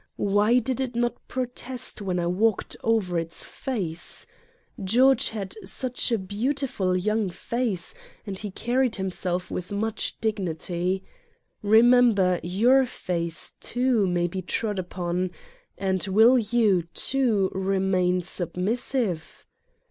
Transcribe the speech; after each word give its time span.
Why 0.15 0.57
did 0.57 0.81
it 0.81 0.95
not 0.95 1.13
protest 1.27 2.01
when 2.01 2.17
I 2.19 2.25
walked 2.25 2.75
over 2.83 3.19
its 3.19 3.45
face? 3.45 4.25
George 4.83 5.29
had 5.29 5.53
such 5.63 6.11
a 6.11 6.17
beautiful 6.17 6.97
young 6.97 7.29
face 7.29 7.93
and 8.25 8.39
he 8.39 8.49
carried 8.49 8.95
himself 8.95 9.51
with 9.51 9.71
much 9.71 10.17
dignity. 10.19 11.03
Remember 11.61 12.39
your 12.41 12.87
face, 12.87 13.53
too, 13.59 14.07
may 14.07 14.25
be 14.25 14.41
trod 14.41 14.79
upon. 14.79 15.29
And 15.77 16.03
will 16.07 16.39
you, 16.39 16.81
too, 16.95 17.51
remain 17.53 18.21
submissive? 18.23 19.45